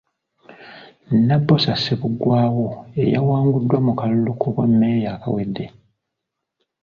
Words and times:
Nabbosa 1.27 1.73
Ssebuggwawo 1.77 2.67
eyawanguddwa 3.03 3.77
mu 3.85 3.93
kalulu 3.99 4.31
k’obwammeeya 4.39 5.09
akawedde. 5.15 5.65